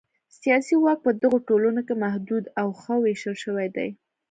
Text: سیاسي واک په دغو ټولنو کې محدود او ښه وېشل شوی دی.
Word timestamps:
سیاسي 0.39 0.75
واک 0.83 0.99
په 1.05 1.11
دغو 1.21 1.37
ټولنو 1.47 1.81
کې 1.87 1.95
محدود 2.03 2.43
او 2.61 2.67
ښه 2.81 2.95
وېشل 3.03 3.35
شوی 3.43 3.67
دی. 3.75 3.89